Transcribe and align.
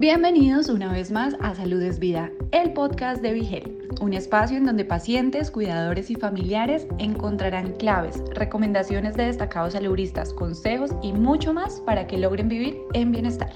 Bienvenidos 0.00 0.68
una 0.70 0.92
vez 0.92 1.12
más 1.12 1.36
a 1.40 1.54
Salud 1.54 1.80
es 1.80 2.00
Vida, 2.00 2.32
el 2.50 2.72
podcast 2.72 3.22
de 3.22 3.32
Vigel, 3.32 3.88
un 4.00 4.12
espacio 4.12 4.56
en 4.56 4.64
donde 4.64 4.84
pacientes, 4.84 5.52
cuidadores 5.52 6.10
y 6.10 6.16
familiares 6.16 6.88
encontrarán 6.98 7.74
claves, 7.74 8.20
recomendaciones 8.32 9.14
de 9.14 9.26
destacados 9.26 9.74
saludistas, 9.74 10.34
consejos 10.34 10.90
y 11.00 11.12
mucho 11.12 11.54
más 11.54 11.80
para 11.82 12.08
que 12.08 12.18
logren 12.18 12.48
vivir 12.48 12.76
en 12.92 13.12
bienestar. 13.12 13.52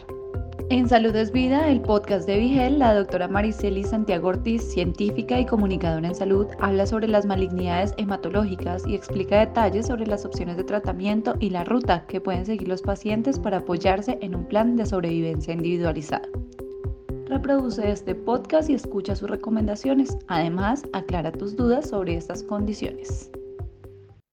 En 0.70 0.86
Salud 0.86 1.16
es 1.16 1.32
Vida, 1.32 1.70
el 1.70 1.80
podcast 1.80 2.26
de 2.26 2.36
Vigel, 2.36 2.78
la 2.78 2.92
doctora 2.92 3.26
Mariceli 3.26 3.84
Santiago 3.84 4.28
Ortiz, 4.28 4.62
científica 4.62 5.40
y 5.40 5.46
comunicadora 5.46 6.08
en 6.08 6.14
salud, 6.14 6.46
habla 6.60 6.86
sobre 6.86 7.08
las 7.08 7.24
malignidades 7.24 7.94
hematológicas 7.96 8.86
y 8.86 8.94
explica 8.94 9.38
detalles 9.38 9.86
sobre 9.86 10.06
las 10.06 10.26
opciones 10.26 10.58
de 10.58 10.64
tratamiento 10.64 11.36
y 11.40 11.48
la 11.48 11.64
ruta 11.64 12.04
que 12.06 12.20
pueden 12.20 12.44
seguir 12.44 12.68
los 12.68 12.82
pacientes 12.82 13.38
para 13.38 13.58
apoyarse 13.58 14.18
en 14.20 14.34
un 14.34 14.46
plan 14.46 14.76
de 14.76 14.84
sobrevivencia 14.84 15.54
individualizado. 15.54 16.28
Reproduce 17.28 17.90
este 17.90 18.14
podcast 18.14 18.68
y 18.68 18.74
escucha 18.74 19.16
sus 19.16 19.30
recomendaciones. 19.30 20.18
Además, 20.26 20.82
aclara 20.92 21.32
tus 21.32 21.56
dudas 21.56 21.88
sobre 21.88 22.14
estas 22.14 22.42
condiciones. 22.42 23.30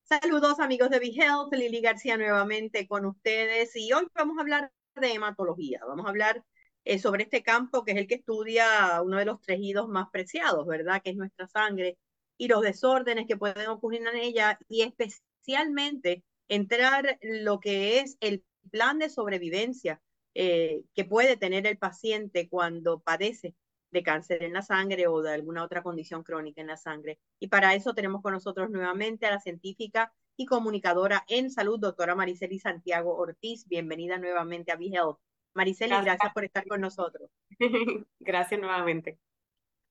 Saludos 0.03 0.59
amigos 0.59 0.89
de 0.89 0.99
Vigel, 0.99 1.47
Lili 1.51 1.79
García 1.79 2.17
nuevamente 2.17 2.87
con 2.87 3.05
ustedes 3.05 3.73
y 3.77 3.93
hoy 3.93 4.05
vamos 4.13 4.37
a 4.37 4.41
hablar 4.41 4.71
de 4.95 5.13
hematología. 5.13 5.81
Vamos 5.87 6.05
a 6.05 6.09
hablar 6.09 6.43
eh, 6.83 6.99
sobre 6.99 7.23
este 7.23 7.43
campo 7.43 7.83
que 7.83 7.91
es 7.91 7.97
el 7.97 8.07
que 8.07 8.15
estudia 8.15 9.01
uno 9.01 9.17
de 9.17 9.25
los 9.25 9.41
tejidos 9.41 9.87
más 9.87 10.09
preciados, 10.11 10.65
¿verdad? 10.65 11.01
Que 11.03 11.11
es 11.11 11.15
nuestra 11.15 11.47
sangre 11.47 11.97
y 12.37 12.47
los 12.47 12.61
desórdenes 12.61 13.27
que 13.27 13.37
pueden 13.37 13.67
ocurrir 13.67 14.01
en 14.07 14.15
ella 14.15 14.59
y 14.67 14.81
especialmente 14.81 16.23
entrar 16.47 17.17
lo 17.21 17.59
que 17.59 17.99
es 17.99 18.17
el 18.19 18.43
plan 18.71 18.99
de 18.99 19.09
sobrevivencia 19.09 20.01
eh, 20.33 20.83
que 20.93 21.05
puede 21.05 21.37
tener 21.37 21.65
el 21.65 21.77
paciente 21.77 22.49
cuando 22.49 22.99
padece 22.99 23.55
de 23.91 24.03
cáncer 24.03 24.43
en 24.43 24.53
la 24.53 24.61
sangre 24.61 25.07
o 25.07 25.21
de 25.21 25.33
alguna 25.33 25.63
otra 25.63 25.81
condición 25.81 26.23
crónica 26.23 26.61
en 26.61 26.67
la 26.67 26.77
sangre. 26.77 27.19
Y 27.39 27.47
para 27.47 27.73
eso 27.73 27.93
tenemos 27.93 28.21
con 28.21 28.33
nosotros 28.33 28.69
nuevamente 28.69 29.25
a 29.25 29.31
la 29.31 29.39
científica 29.39 30.13
y 30.37 30.45
comunicadora 30.45 31.23
en 31.27 31.49
salud, 31.49 31.79
doctora 31.79 32.15
Mariceli 32.15 32.59
Santiago 32.59 33.15
Ortiz. 33.15 33.67
Bienvenida 33.67 34.17
nuevamente 34.17 34.71
a 34.71 34.75
BeHealth. 34.75 35.17
Mariceli, 35.53 35.89
gracias. 35.89 36.05
gracias 36.05 36.33
por 36.33 36.45
estar 36.45 36.67
con 36.67 36.81
nosotros. 36.81 37.29
gracias 38.19 38.59
nuevamente. 38.59 39.19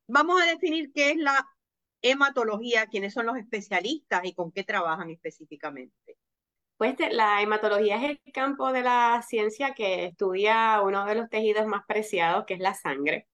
Vamos 0.06 0.42
a 0.42 0.47
definir 0.47 0.92
qué 0.92 1.12
es 1.12 1.17
la 1.17 1.48
hematología, 2.03 2.87
quiénes 2.87 3.15
son 3.15 3.27
los 3.27 3.37
especialistas 3.37 4.25
y 4.25 4.34
con 4.34 4.53
qué 4.53 4.65
trabajan 4.65 5.09
específicamente. 5.11 6.19
Pues 6.77 6.97
la 7.12 7.41
hematología 7.41 7.97
es 7.97 8.19
el 8.25 8.33
campo 8.33 8.72
de 8.72 8.83
la 8.83 9.25
ciencia 9.27 9.75
que 9.75 10.06
estudia 10.06 10.83
uno 10.83 11.06
de 11.06 11.15
los 11.15 11.31
tejidos 11.31 11.67
más 11.67 11.83
preciados, 11.87 12.45
que 12.45 12.55
es 12.55 12.61
la 12.61 12.75
sangre. 12.75 13.28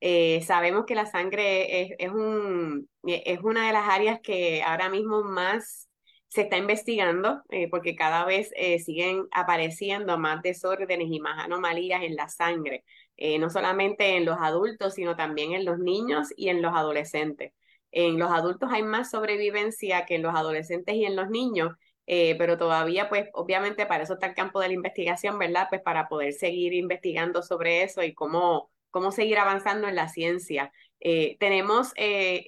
Eh, 0.00 0.42
sabemos 0.42 0.84
que 0.84 0.94
la 0.94 1.06
sangre 1.06 1.82
es, 1.82 1.92
es, 1.98 2.10
un, 2.10 2.88
es 3.02 3.40
una 3.40 3.66
de 3.66 3.72
las 3.72 3.88
áreas 3.88 4.20
que 4.22 4.62
ahora 4.62 4.88
mismo 4.88 5.22
más 5.22 5.88
se 6.32 6.42
está 6.42 6.56
investigando 6.56 7.42
eh, 7.50 7.68
porque 7.68 7.94
cada 7.94 8.24
vez 8.24 8.52
eh, 8.56 8.78
siguen 8.78 9.28
apareciendo 9.32 10.16
más 10.16 10.40
desórdenes 10.40 11.08
y 11.10 11.20
más 11.20 11.38
anomalías 11.44 12.02
en 12.04 12.16
la 12.16 12.30
sangre, 12.30 12.84
eh, 13.18 13.38
no 13.38 13.50
solamente 13.50 14.16
en 14.16 14.24
los 14.24 14.38
adultos, 14.40 14.94
sino 14.94 15.14
también 15.14 15.52
en 15.52 15.66
los 15.66 15.78
niños 15.78 16.28
y 16.34 16.48
en 16.48 16.62
los 16.62 16.74
adolescentes. 16.74 17.52
En 17.90 18.18
los 18.18 18.30
adultos 18.30 18.70
hay 18.72 18.82
más 18.82 19.10
sobrevivencia 19.10 20.06
que 20.06 20.14
en 20.14 20.22
los 20.22 20.34
adolescentes 20.34 20.94
y 20.94 21.04
en 21.04 21.16
los 21.16 21.28
niños, 21.28 21.76
pero 22.06 22.58
todavía, 22.58 23.08
pues, 23.08 23.28
obviamente 23.32 23.86
para 23.86 24.04
eso 24.04 24.14
está 24.14 24.26
el 24.26 24.34
campo 24.34 24.60
de 24.60 24.68
la 24.68 24.74
investigación, 24.74 25.38
¿verdad? 25.38 25.66
Pues 25.68 25.82
para 25.82 26.08
poder 26.08 26.32
seguir 26.32 26.72
investigando 26.74 27.42
sobre 27.42 27.82
eso 27.82 28.02
y 28.02 28.14
cómo, 28.14 28.70
cómo 28.90 29.12
seguir 29.12 29.38
avanzando 29.38 29.88
en 29.88 29.96
la 29.96 30.08
ciencia. 30.08 30.72
tenemos 31.38 31.92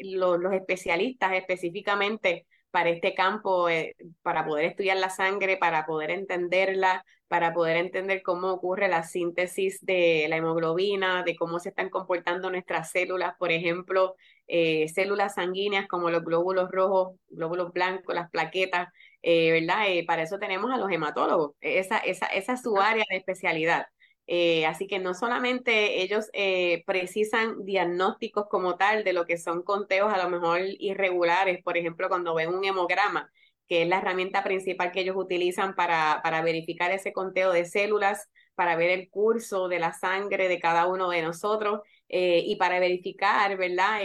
los 0.01 0.53
especialistas 0.55 1.35
específicamente 1.35 2.47
para 2.75 2.91
este 2.91 3.15
campo, 3.15 3.69
eh, 3.69 3.95
para 4.23 4.45
poder 4.45 4.65
estudiar 4.65 4.97
la 4.97 5.09
sangre, 5.09 5.57
para 5.57 5.87
poder 5.87 6.11
entenderla, 6.11 7.05
para 7.29 7.55
poder 7.55 7.77
entender 7.77 8.21
cómo 8.25 8.51
ocurre 8.51 8.89
la 8.89 9.05
síntesis 9.05 9.79
de 9.81 10.27
la 10.29 10.39
hemoglobina, 10.39 11.23
de 11.23 11.37
cómo 11.37 11.61
se 11.61 11.69
están 11.69 11.89
comportando 11.89 12.51
nuestras 12.51 12.91
células, 12.91 13.35
por 13.39 13.53
ejemplo, 13.53 14.17
eh, 14.49 14.89
células 14.89 15.35
sanguíneas 15.37 15.87
como 15.87 16.11
los 16.11 16.25
glóbulos 16.25 16.69
rojos, 16.73 17.17
glóbulos 17.29 17.73
blancos, 17.73 18.13
las 18.13 18.29
plaquetas, 18.31 18.89
eh, 19.23 19.53
¿verdad? 19.53 19.85
para 20.09 20.23
eso 20.23 20.41
tenemos 20.41 20.73
a 20.73 20.77
los 20.77 20.91
hematólogos, 20.91 21.53
esa, 21.61 21.99
esa, 21.99 22.27
esa 22.27 22.55
es 22.55 22.63
su 22.63 22.77
área 22.81 23.05
de 23.09 23.19
especialidad. 23.19 23.87
Eh, 24.27 24.65
así 24.67 24.87
que 24.87 24.99
no 24.99 25.13
solamente 25.15 26.03
ellos 26.03 26.31
eh, 26.33 26.83
precisan 26.87 27.65
diagnósticos 27.65 28.47
como 28.49 28.77
tal 28.77 29.05
de 29.05 29.13
lo 29.13 29.27
que 29.27 29.37
son 29.37 29.63
conteos 29.63 30.13
a 30.13 30.23
lo 30.23 30.31
mejor 30.31 30.61
irregulares, 30.79 31.63
por 31.63 31.77
ejemplo, 31.77 32.09
cuando 32.09 32.35
ven 32.35 32.49
un 32.55 32.65
hemograma, 32.65 33.31
que 33.69 33.83
es 33.83 33.89
la 33.89 33.99
herramienta 33.99 34.43
principal 34.43 34.93
que 34.93 35.01
ellos 35.01 35.17
utilizan 35.17 35.75
para, 35.75 36.21
para 36.23 36.43
verificar 36.43 36.91
ese 36.91 37.13
conteo 37.13 37.53
de 37.53 37.67
células, 37.67 38.29
para 38.55 38.77
ver 38.77 38.91
el 38.91 39.11
curso 39.11 39.69
de 39.69 39.79
la 39.79 39.93
sangre 39.93 40.49
de 40.49 40.61
cada 40.61 40.87
uno 40.87 41.11
de 41.11 41.23
nosotros 41.23 41.81
eh, 42.09 42.43
y 42.47 42.57
para 42.57 42.79
verificar, 42.79 43.57
¿verdad? 43.57 44.01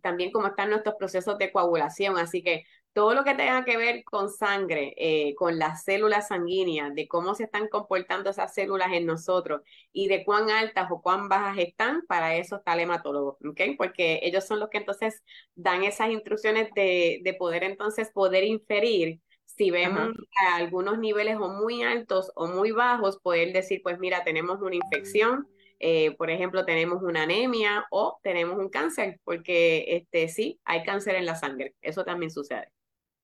también 0.00 0.30
cómo 0.30 0.48
están 0.48 0.70
nuestros 0.70 0.94
procesos 0.96 1.38
de 1.38 1.50
coagulación. 1.50 2.16
Así 2.18 2.42
que 2.42 2.64
todo 2.92 3.14
lo 3.14 3.24
que 3.24 3.34
tenga 3.34 3.64
que 3.64 3.76
ver 3.76 4.04
con 4.04 4.30
sangre, 4.30 4.94
eh, 4.96 5.34
con 5.36 5.58
las 5.58 5.84
células 5.84 6.28
sanguíneas, 6.28 6.94
de 6.94 7.06
cómo 7.08 7.34
se 7.34 7.44
están 7.44 7.68
comportando 7.68 8.30
esas 8.30 8.52
células 8.54 8.92
en 8.92 9.06
nosotros 9.06 9.62
y 9.92 10.08
de 10.08 10.24
cuán 10.24 10.50
altas 10.50 10.90
o 10.90 11.00
cuán 11.00 11.28
bajas 11.28 11.58
están, 11.58 12.02
para 12.06 12.36
eso 12.36 12.56
está 12.56 12.74
el 12.74 12.80
hematólogo, 12.80 13.38
¿ok? 13.48 13.60
Porque 13.78 14.20
ellos 14.22 14.44
son 14.46 14.60
los 14.60 14.70
que 14.70 14.78
entonces 14.78 15.22
dan 15.54 15.84
esas 15.84 16.10
instrucciones 16.10 16.70
de, 16.74 17.20
de 17.22 17.34
poder 17.34 17.64
entonces 17.64 18.10
poder 18.12 18.44
inferir 18.44 19.20
si 19.56 19.70
vemos 19.70 20.10
algunos 20.56 20.98
niveles 20.98 21.36
o 21.36 21.48
muy 21.48 21.82
altos 21.82 22.32
o 22.34 22.46
muy 22.46 22.70
bajos, 22.72 23.18
poder 23.20 23.52
decir, 23.52 23.80
pues 23.82 23.98
mira, 23.98 24.24
tenemos 24.24 24.62
una 24.62 24.76
infección, 24.76 25.46
eh, 25.80 26.16
por 26.16 26.30
ejemplo, 26.30 26.64
tenemos 26.64 27.02
una 27.02 27.22
anemia 27.24 27.86
o 27.90 28.18
tenemos 28.22 28.58
un 28.58 28.70
cáncer, 28.70 29.20
porque 29.24 29.84
este, 29.96 30.28
sí, 30.28 30.60
hay 30.64 30.82
cáncer 30.84 31.16
en 31.16 31.26
la 31.26 31.36
sangre, 31.36 31.74
eso 31.82 32.04
también 32.04 32.30
sucede. 32.30 32.68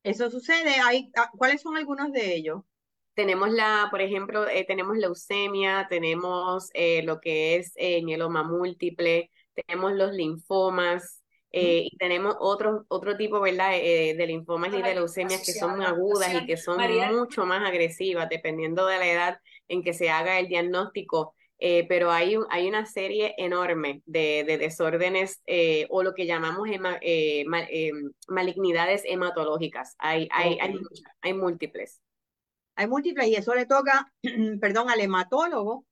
Eso 0.03 0.29
sucede. 0.29 0.75
Hay, 0.83 1.11
ah, 1.15 1.29
¿Cuáles 1.37 1.61
son 1.61 1.77
algunos 1.77 2.11
de 2.11 2.35
ellos? 2.35 2.61
Tenemos 3.13 3.49
la, 3.49 3.87
por 3.89 4.01
ejemplo, 4.01 4.47
eh, 4.47 4.63
tenemos 4.65 4.95
leucemia, 4.95 5.87
tenemos 5.89 6.69
eh, 6.73 7.01
lo 7.03 7.19
que 7.19 7.55
es 7.55 7.73
eh, 7.75 8.03
mieloma 8.03 8.43
múltiple, 8.43 9.31
tenemos 9.55 9.93
los 9.93 10.13
linfomas, 10.13 11.23
y 11.59 11.97
tenemos 11.97 12.35
otro, 12.39 12.85
otro 12.87 13.17
tipo, 13.17 13.39
¿verdad?, 13.39 13.71
de 13.71 14.25
linfomas 14.27 14.71
y 14.75 14.81
de 14.83 14.93
leucemias 14.93 15.43
que 15.43 15.53
son 15.53 15.81
agudas 15.81 16.31
y 16.35 16.45
que 16.45 16.55
son 16.55 16.79
mucho 17.11 17.47
más 17.47 17.67
agresivas, 17.67 18.29
dependiendo 18.29 18.85
de 18.85 18.99
la 18.99 19.07
edad 19.07 19.39
en 19.67 19.81
que 19.81 19.93
se 19.93 20.11
haga 20.11 20.37
el 20.37 20.49
diagnóstico. 20.49 21.33
Eh, 21.59 21.85
pero 21.89 22.11
hay, 22.11 22.35
hay 22.49 22.67
una 22.67 22.85
serie 22.85 23.33
enorme 23.37 24.03
de, 24.05 24.43
de 24.45 24.57
desórdenes 24.57 25.41
eh, 25.47 25.87
o 25.89 26.03
lo 26.03 26.13
que 26.13 26.27
llamamos 26.27 26.69
eh, 27.01 27.45
malignidades 28.27 29.01
hematológicas. 29.05 29.95
Hay, 29.97 30.27
hay, 30.31 30.59
hay, 30.59 30.79
hay, 31.21 31.33
múltiples. 31.33 31.99
Hay 32.75 32.87
múltiples 32.87 33.27
y 33.27 33.35
eso 33.35 33.55
le 33.55 33.65
toca, 33.65 34.13
perdón, 34.61 34.89
al 34.89 35.01
hematólogo 35.01 35.85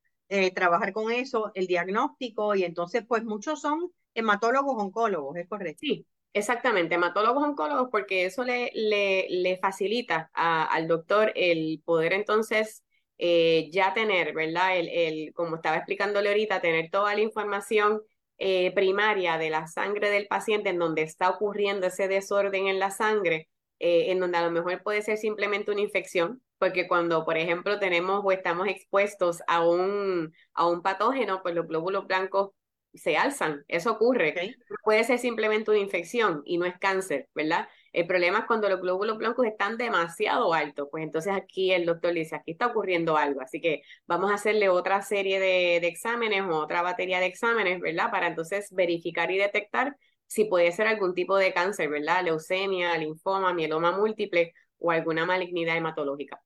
trabajar 0.55 0.91
con 0.91 1.11
eso, 1.11 1.51
el 1.53 1.67
diagnóstico 1.67 2.55
y 2.55 2.63
entonces 2.63 3.05
pues 3.07 3.23
muchos 3.23 3.61
son 3.61 3.91
hematólogos 4.15 4.75
oncólogos, 4.75 5.37
¿es 5.37 5.47
correcto? 5.47 5.77
Sí, 5.81 6.05
Exactamente, 6.35 6.95
hematólogos 6.95 7.45
oncólogos, 7.45 7.87
porque 7.89 8.25
eso 8.25 8.43
le, 8.43 8.69
le, 8.73 9.25
le 9.29 9.55
facilita 9.55 10.29
al 10.33 10.85
doctor 10.85 11.31
el 11.33 11.81
poder 11.85 12.11
entonces 12.11 12.83
eh, 13.17 13.69
ya 13.71 13.93
tener, 13.93 14.33
¿verdad? 14.33 14.77
El, 14.77 14.89
el, 14.89 15.33
como 15.33 15.55
estaba 15.57 15.77
explicándole 15.77 16.29
ahorita, 16.29 16.61
tener 16.61 16.89
toda 16.91 17.13
la 17.15 17.21
información 17.21 18.01
eh, 18.37 18.73
primaria 18.73 19.37
de 19.37 19.49
la 19.49 19.67
sangre 19.67 20.09
del 20.09 20.27
paciente 20.27 20.69
en 20.69 20.79
donde 20.79 21.03
está 21.03 21.29
ocurriendo 21.29 21.87
ese 21.87 22.07
desorden 22.07 22.67
en 22.67 22.79
la 22.79 22.91
sangre, 22.91 23.49
eh, 23.79 24.11
en 24.11 24.19
donde 24.19 24.37
a 24.37 24.45
lo 24.45 24.51
mejor 24.51 24.81
puede 24.83 25.01
ser 25.01 25.17
simplemente 25.17 25.71
una 25.71 25.81
infección, 25.81 26.41
porque 26.57 26.87
cuando, 26.87 27.25
por 27.25 27.37
ejemplo, 27.37 27.79
tenemos 27.79 28.21
o 28.23 28.31
estamos 28.31 28.67
expuestos 28.67 29.41
a 29.47 29.65
un, 29.65 30.33
a 30.53 30.67
un 30.67 30.81
patógeno, 30.81 31.41
pues 31.41 31.55
los 31.55 31.67
glóbulos 31.67 32.07
blancos 32.07 32.51
se 32.93 33.17
alzan, 33.17 33.63
eso 33.67 33.91
ocurre. 33.91 34.35
Puede 34.83 35.03
ser 35.03 35.19
simplemente 35.19 35.71
una 35.71 35.79
infección 35.79 36.41
y 36.45 36.57
no 36.57 36.65
es 36.65 36.77
cáncer, 36.79 37.27
¿verdad? 37.35 37.67
El 37.95 38.07
problema 38.07 38.39
es 38.39 38.45
cuando 38.45 38.67
los 38.67 38.81
glóbulos 38.81 39.17
blancos 39.17 39.45
están 39.45 39.77
demasiado 39.77 40.53
altos, 40.53 40.89
pues 40.91 41.01
entonces 41.03 41.31
aquí 41.33 41.71
el 41.71 41.85
doctor 41.85 42.13
dice, 42.13 42.35
aquí 42.35 42.51
está 42.51 42.67
ocurriendo 42.67 43.15
algo, 43.15 43.39
así 43.39 43.61
que 43.61 43.83
vamos 44.05 44.31
a 44.31 44.33
hacerle 44.33 44.67
otra 44.67 45.01
serie 45.01 45.39
de, 45.39 45.77
exámenes 45.77 46.41
o 46.43 46.57
otra 46.57 46.81
batería 46.81 47.21
de 47.21 47.27
exámenes, 47.27 47.79
¿verdad? 47.79 48.11
Para 48.11 48.27
entonces 48.27 48.67
verificar 48.71 49.31
y 49.31 49.37
detectar 49.37 49.95
si 50.27 50.43
puede 50.43 50.73
ser 50.73 50.87
algún 50.87 51.13
tipo 51.13 51.37
de 51.37 51.53
cáncer, 51.53 51.89
¿verdad? 51.89 52.23
Leucemia, 52.25 52.97
linfoma, 52.97 53.53
mieloma 53.53 53.97
múltiple 53.97 54.53
o 54.77 54.91
alguna 54.91 55.25
malignidad 55.25 55.77
hematológica. 55.77 56.41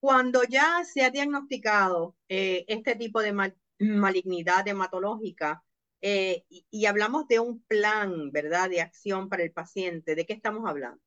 Cuando 0.00 0.42
ya 0.42 0.82
se 0.84 1.04
ha 1.04 1.10
diagnosticado 1.10 2.16
eh, 2.28 2.64
este 2.66 2.96
tipo 2.96 3.20
de, 3.22 3.54
malignidad 3.78 4.66
hematológica. 4.66 5.62
Eh, 6.02 6.44
y, 6.48 6.86
hablamos 6.86 7.28
de 7.28 7.40
un 7.40 7.62
plan, 7.64 8.30
¿verdad?, 8.32 8.70
de 8.70 8.80
acción 8.80 9.28
para 9.28 9.42
el 9.42 9.52
paciente. 9.52 10.14
¿De 10.14 10.24
qué 10.24 10.32
estamos 10.32 10.68
hablando? 10.68 11.00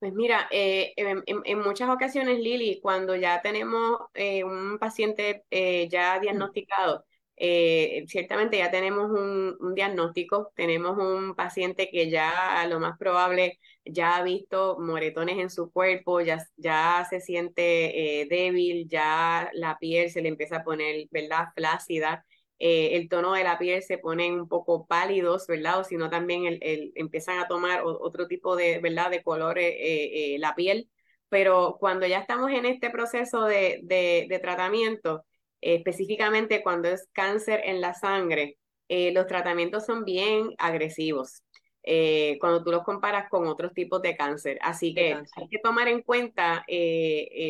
Pues 0.00 0.12
mira, 0.12 0.48
eh, 0.50 0.94
en, 0.96 1.58
muchas 1.60 1.88
ocasiones, 1.90 2.38
Lili, 2.38 2.80
cuando 2.80 3.16
ya 3.16 3.42
tenemos 3.42 3.98
eh, 4.14 4.44
un 4.44 4.78
paciente 4.78 5.44
ya 5.50 6.18
mm. 6.18 6.20
diagnosticado, 6.20 7.04
ciertamente 8.06 8.58
ya 8.58 8.70
tenemos 8.70 9.10
un, 9.10 9.56
un, 9.60 9.74
diagnóstico, 9.74 10.52
tenemos 10.54 10.98
un 10.98 11.34
paciente 11.34 11.88
que 11.90 12.10
ya 12.10 12.60
a 12.60 12.66
lo 12.66 12.80
más 12.80 12.96
probable 12.98 13.58
ya 13.84 14.16
ha 14.16 14.22
visto 14.22 14.78
moretones 14.78 15.38
en 15.38 15.50
su 15.50 15.70
cuerpo, 15.70 16.20
ya, 16.20 16.44
ya 16.56 17.06
se 17.08 17.20
siente 17.20 18.26
débil, 18.30 18.88
ya 18.88 19.50
la 19.52 19.78
piel 19.78 20.10
se 20.10 20.22
le 20.22 20.28
empieza 20.28 20.58
a 20.58 20.64
poner, 20.64 21.08
¿verdad?, 21.10 21.48
flácida. 21.54 22.24
Eh, 22.60 22.96
el 22.96 23.08
tono 23.08 23.34
de 23.34 23.44
la 23.44 23.58
piel 23.58 23.82
se 23.82 23.98
pone 23.98 24.32
un 24.32 24.48
poco 24.48 24.86
pálidos, 24.86 25.46
¿verdad? 25.46 25.80
O 25.80 25.84
si 25.84 25.96
no, 25.96 26.10
también 26.10 26.44
el, 26.60 26.92
empiezan 26.96 27.38
a 27.38 27.46
tomar 27.46 27.82
otro 27.84 28.26
tipo 28.26 28.56
de, 28.56 28.80
¿verdad? 28.80 29.10
De 29.10 29.22
color 29.22 29.58
eh, 29.58 30.34
eh, 30.34 30.38
la 30.38 30.54
piel. 30.54 30.90
Pero 31.28 31.76
cuando 31.78 32.06
ya 32.06 32.18
estamos 32.20 32.50
en 32.50 32.64
este 32.66 32.90
proceso 32.90 33.44
de, 33.44 33.80
de, 33.82 34.38
tratamiento, 34.40 35.24
específicamente 35.60 36.62
cuando 36.62 36.88
es 36.88 37.06
cáncer 37.12 37.60
en 37.64 37.80
la 37.80 37.94
sangre, 37.94 38.58
los 38.88 39.26
tratamientos 39.26 39.84
son 39.84 40.04
bien 40.04 40.54
agresivos. 40.58 41.42
cuando 42.40 42.64
tú 42.64 42.70
los 42.70 42.82
comparas 42.84 43.28
con 43.28 43.46
otros 43.46 43.74
tipos 43.74 44.00
de 44.02 44.16
cáncer. 44.16 44.58
Así 44.62 44.94
que 44.94 45.14
hay 45.14 45.48
que 45.50 45.58
tomar 45.58 45.88
en 45.88 46.02
cuenta, 46.02 46.64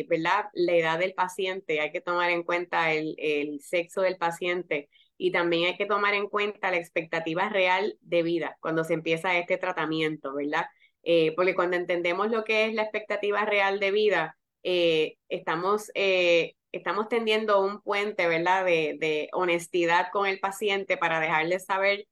¿verdad? 0.09 0.45
La 0.53 0.73
edad 0.73 0.99
del 0.99 1.13
paciente, 1.13 1.79
hay 1.79 1.91
que 1.93 2.01
tomar 2.01 2.29
en 2.31 2.43
cuenta 2.43 2.91
el, 2.91 3.15
el 3.17 3.61
sexo 3.61 4.01
del 4.01 4.17
paciente, 4.17 4.89
y 5.19 5.31
también 5.31 5.67
hay 5.67 5.77
que 5.77 5.85
tomar 5.85 6.13
en 6.13 6.29
cuenta 6.29 6.71
la 6.71 6.77
expectativa 6.77 7.49
real 7.49 7.97
de 7.99 8.23
vida 8.23 8.57
cuando 8.61 8.85
se 8.85 8.93
empieza 8.93 9.37
este 9.37 9.57
tratamiento, 9.57 10.33
¿verdad? 10.33 10.65
Eh, 11.03 11.33
porque 11.35 11.55
cuando 11.55 11.75
entendemos 11.75 12.31
lo 12.31 12.45
que 12.45 12.65
es 12.65 12.73
la 12.73 12.83
expectativa 12.83 13.43
real 13.43 13.81
de 13.81 13.91
vida, 13.91 14.37
eh, 14.63 15.17
estamos, 15.27 15.91
eh, 15.93 16.53
estamos 16.71 17.09
tendiendo 17.09 17.61
un 17.61 17.81
puente, 17.81 18.27
¿verdad? 18.27 18.63
De, 18.63 18.95
de, 18.97 19.27
honestidad 19.33 20.07
con 20.13 20.25
el 20.25 20.39
paciente 20.39 20.95
para 20.95 21.19
dejarle 21.19 21.59
saber 21.59 22.07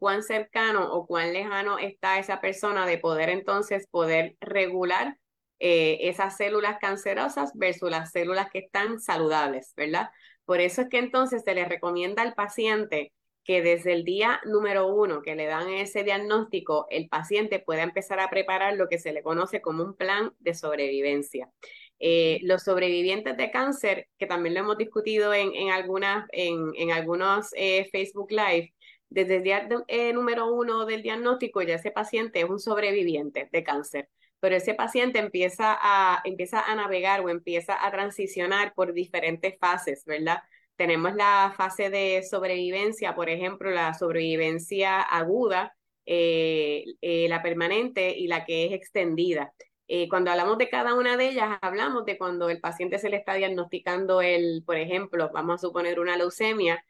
cuán 0.00 0.24
cercano 0.24 0.92
o 0.92 1.06
cuán 1.06 1.32
lejano 1.32 1.78
está 1.78 2.18
esa 2.18 2.40
persona 2.40 2.84
de 2.86 2.98
poder 2.98 3.28
entonces 3.28 3.86
poder 3.88 4.34
regular 4.40 5.16
esas 5.60 6.36
células 6.36 6.78
cancerosas 6.80 7.52
versus 7.54 7.88
las 7.88 8.10
células 8.10 8.50
que 8.50 8.58
están 8.58 8.98
saludables, 8.98 9.72
¿verdad? 9.76 10.10
Por 10.44 10.60
eso 10.60 10.82
es 10.82 10.88
que 10.88 10.98
entonces 10.98 11.42
se 11.44 11.54
le 11.54 11.64
recomienda 11.64 12.22
al 12.22 12.34
paciente 12.34 13.12
que 13.44 13.62
desde 13.62 13.92
el 13.92 14.04
día 14.04 14.40
número 14.44 14.86
uno 14.86 15.22
que 15.22 15.34
le 15.34 15.46
dan 15.46 15.68
ese 15.68 16.04
diagnóstico, 16.04 16.86
el 16.90 17.08
paciente 17.08 17.58
pueda 17.58 17.82
empezar 17.82 18.20
a 18.20 18.30
preparar 18.30 18.76
lo 18.76 18.88
que 18.88 18.98
se 18.98 19.12
le 19.12 19.22
conoce 19.22 19.60
como 19.60 19.82
un 19.82 19.96
plan 19.96 20.32
de 20.38 20.54
sobrevivencia. 20.54 21.50
Eh, 21.98 22.40
los 22.42 22.62
sobrevivientes 22.62 23.36
de 23.36 23.50
cáncer, 23.50 24.08
que 24.18 24.26
también 24.26 24.54
lo 24.54 24.60
hemos 24.60 24.78
discutido 24.78 25.34
en, 25.34 25.54
en 25.54 25.70
algunas, 25.70 26.26
en, 26.32 26.72
en 26.76 26.92
algunos 26.92 27.50
eh, 27.54 27.88
Facebook 27.92 28.30
Live, 28.30 28.74
desde 29.08 29.36
el 29.36 29.42
día 29.42 29.68
eh, 29.88 30.12
número 30.12 30.52
uno 30.52 30.86
del 30.86 31.02
diagnóstico 31.02 31.62
ya 31.62 31.74
ese 31.74 31.90
paciente 31.90 32.40
es 32.40 32.48
un 32.48 32.58
sobreviviente 32.58 33.48
de 33.52 33.62
cáncer 33.62 34.08
pero 34.42 34.56
ese 34.56 34.74
paciente 34.74 35.20
empieza 35.20 35.78
a, 35.80 36.20
empieza 36.24 36.60
a 36.60 36.74
navegar 36.74 37.20
o 37.20 37.28
empieza 37.28 37.86
a 37.86 37.92
transicionar 37.92 38.74
por 38.74 38.92
diferentes 38.92 39.56
fases, 39.60 40.04
¿verdad? 40.04 40.38
Tenemos 40.74 41.14
la 41.14 41.54
fase 41.56 41.90
de 41.90 42.24
sobrevivencia, 42.28 43.14
por 43.14 43.28
ejemplo, 43.28 43.70
la 43.70 43.94
sobrevivencia 43.94 45.00
aguda, 45.00 45.76
eh, 46.06 46.84
eh, 47.02 47.28
la 47.28 47.40
permanente 47.40 48.18
y 48.18 48.26
la 48.26 48.44
que 48.44 48.66
es 48.66 48.72
extendida. 48.72 49.52
Eh, 49.86 50.08
cuando 50.08 50.32
hablamos 50.32 50.58
de 50.58 50.68
cada 50.68 50.94
una 50.94 51.16
de 51.16 51.28
ellas, 51.28 51.58
hablamos 51.62 52.04
de 52.04 52.18
cuando 52.18 52.50
el 52.50 52.60
paciente 52.60 52.98
se 52.98 53.10
le 53.10 53.18
está 53.18 53.34
diagnosticando 53.34 54.22
el, 54.22 54.64
por 54.66 54.76
ejemplo, 54.76 55.30
vamos 55.32 55.54
a 55.54 55.66
suponer 55.68 56.00
una 56.00 56.16
leucemia, 56.16 56.84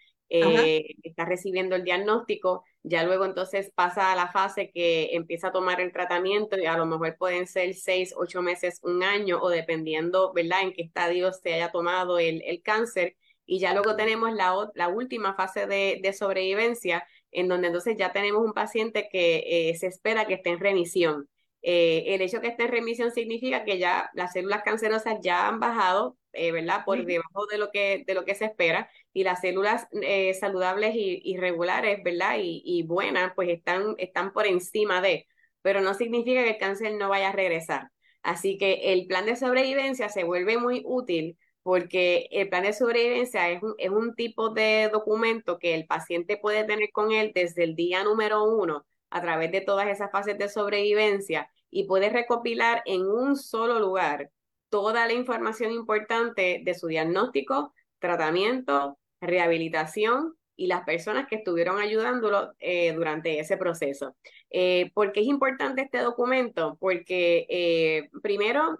está 1.02 1.25
recibiendo 1.25 1.76
el 1.76 1.84
diagnóstico, 1.84 2.64
ya 2.82 3.05
luego 3.05 3.25
entonces 3.25 3.70
pasa 3.75 4.12
a 4.12 4.17
la 4.17 4.29
fase 4.29 4.70
que 4.73 5.11
empieza 5.12 5.49
a 5.49 5.52
tomar 5.52 5.81
el 5.81 5.93
tratamiento 5.93 6.58
y 6.58 6.67
a 6.67 6.76
lo 6.76 6.87
mejor 6.87 7.17
pueden 7.17 7.46
ser 7.46 7.75
seis, 7.75 8.14
ocho 8.17 8.43
meses, 8.43 8.81
un 8.82 9.02
año 9.02 9.40
o 9.40 9.50
dependiendo, 9.50 10.32
¿verdad?, 10.32 10.62
en 10.62 10.73
qué 10.73 10.82
estadio 10.82 11.32
se 11.32 11.55
haya 11.55 11.70
tomado 11.70 12.19
el, 12.19 12.43
el 12.44 12.62
cáncer. 12.62 13.17
Y 13.46 13.58
ya 13.58 13.73
luego 13.75 13.96
tenemos 13.96 14.32
la, 14.32 14.70
la 14.75 14.88
última 14.88 15.34
fase 15.34 15.67
de, 15.67 16.00
de, 16.02 16.12
sobrevivencia, 16.12 17.06
en 17.31 17.49
donde 17.49 17.69
entonces 17.69 17.96
ya 17.99 18.12
tenemos 18.12 18.43
un 18.44 18.52
paciente 18.52 19.08
que 19.11 19.70
eh, 19.70 19.76
se 19.76 19.88
espera 19.88 20.26
que 20.26 20.35
esté 20.35 20.50
en 20.50 20.61
remisión. 20.61 21.28
Eh, 21.62 22.14
el 22.14 22.23
hecho 22.23 22.38
de 22.38 22.43
que 22.43 22.49
esté 22.49 22.64
en 22.64 22.70
remisión 22.73 23.12
significa 23.12 23.64
que 23.64 23.78
ya 23.78 24.11
las 24.14 24.32
células 24.32 24.62
cancerosas 24.64 25.19
ya 25.23 25.46
han 25.49 25.61
bajado, 25.61 26.17
eh, 26.32 26.50
¿verdad? 26.52 26.85
Por 26.85 27.05
debajo 27.05 27.46
de 27.46 27.58
lo 27.58 27.70
que, 27.70 28.05
de 28.06 28.14
lo 28.14 28.25
que 28.25 28.35
se 28.35 28.46
espera 28.46 28.90
y 29.12 29.25
las 29.25 29.41
células 29.41 29.87
eh, 30.03 30.35
saludables 30.35 30.93
y, 30.94 31.37
regulares, 31.37 32.03
¿verdad? 32.03 32.37
Y, 32.41 32.82
buenas, 32.85 33.32
pues 33.35 33.49
están, 33.50 33.94
están 33.99 34.32
por 34.32 34.47
encima 34.47 35.00
de, 35.00 35.26
pero 35.62 35.81
no 35.81 35.94
significa 35.94 36.43
que 36.44 36.50
el 36.50 36.59
cáncer 36.59 36.94
no 36.94 37.09
vaya 37.09 37.31
a 37.31 37.32
regresar. 37.32 37.91
Así 38.23 38.59
que 38.59 38.93
el 38.93 39.06
plan 39.06 39.26
de 39.26 39.37
sobrevivencia 39.37 40.09
se 40.09 40.25
vuelve 40.25 40.59
muy 40.59 40.82
útil 40.85 41.38
porque 41.62 42.29
el 42.31 42.49
plan 42.49 42.64
de 42.64 42.73
sobrevivencia 42.73 43.50
es 43.50 43.62
un, 43.62 43.75
es 43.79 43.91
un 43.91 44.14
tipo 44.14 44.50
de 44.50 44.88
documento 44.93 45.59
que 45.59 45.75
el 45.75 45.87
paciente 45.87 46.37
puede 46.37 46.64
tener 46.64 46.91
con 46.93 47.12
él 47.12 47.32
desde 47.35 47.64
el 47.64 47.76
día 47.76 48.05
número 48.05 48.44
uno 48.44 48.85
a 49.11 49.20
través 49.20 49.53
de 49.53 49.61
todas 49.61 49.88
esas 49.88 50.11
fases 50.11 50.38
de 50.38 50.49
sobrevivencia 50.49 51.50
y 51.70 51.85
puede 51.85 52.11
recopilar 52.11 52.82
en 52.87 53.03
un 53.06 53.37
solo 53.37 53.79
lugar 53.79 54.31
toda 54.70 55.06
la 55.06 55.12
información 55.12 55.73
importante 55.73 56.62
de 56.64 56.75
su 56.75 56.87
diagnóstico, 56.87 57.75
tratamiento, 57.99 58.99
rehabilitación 59.22 60.34
y 60.56 60.66
las 60.66 60.84
personas 60.84 61.26
que 61.28 61.36
estuvieron 61.36 61.78
ayudándolo 61.80 62.52
eh, 62.60 62.92
durante 62.92 63.38
ese 63.38 63.56
proceso. 63.56 64.14
Eh, 64.50 64.90
¿Por 64.94 65.12
qué 65.12 65.20
es 65.20 65.26
importante 65.26 65.82
este 65.82 65.98
documento? 65.98 66.76
Porque 66.78 67.46
eh, 67.48 68.10
primero, 68.22 68.78